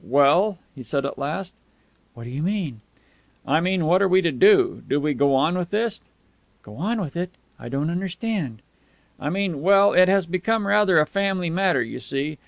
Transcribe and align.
"Well?" 0.03 0.57
he 0.73 0.81
said 0.81 1.05
at 1.05 1.19
last. 1.19 1.53
"What 2.15 2.23
do 2.23 2.31
you 2.31 2.41
mean?" 2.41 2.81
"I 3.45 3.59
mean, 3.59 3.85
what 3.85 4.01
are 4.01 4.07
we 4.07 4.23
to 4.23 4.31
do? 4.31 4.81
Do 4.89 4.99
we 4.99 5.13
go 5.13 5.35
on 5.35 5.55
with 5.55 5.69
this?" 5.69 6.01
"Go 6.63 6.77
on 6.77 6.99
with 6.99 7.15
it? 7.15 7.29
I 7.59 7.69
don't 7.69 7.91
understand." 7.91 8.63
"I 9.19 9.29
mean 9.29 9.61
well, 9.61 9.93
it 9.93 10.09
has 10.09 10.25
become 10.25 10.65
rather 10.65 10.99
a 10.99 11.05
family 11.05 11.51
matter, 11.51 11.83
you 11.83 11.99
see. 11.99 12.39